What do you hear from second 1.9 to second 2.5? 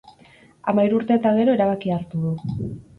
hartu du.